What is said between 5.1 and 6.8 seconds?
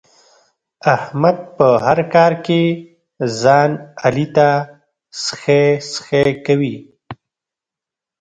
سخی سخی کوي.